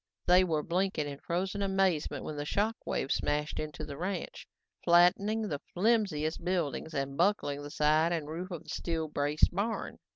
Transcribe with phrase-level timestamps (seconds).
[0.25, 4.47] They were blinking in frozen amazement when the shock wave smashed into the ranch,
[4.83, 9.99] flattening the flimsier buildings and buckling the side and roof of the steel braced barn.